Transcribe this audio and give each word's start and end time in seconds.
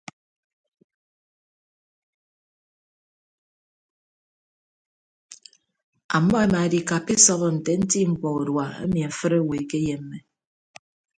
Ammọ 6.15 6.35
emaedikappa 6.45 7.11
esọbọ 7.15 7.47
nte 7.55 7.71
nti 7.81 7.99
mkpọ 8.11 8.27
urua 8.39 8.65
emi 8.83 8.99
afịt 9.09 9.31
owo 9.39 9.53
ekeyemme. 9.61 10.17